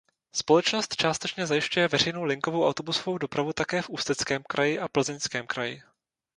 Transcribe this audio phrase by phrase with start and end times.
[0.35, 5.83] Společnost částečně zajišťuje veřejnou linkovou autobusovou dopravu také v Ústeckém kraji a Plzeňském kraji.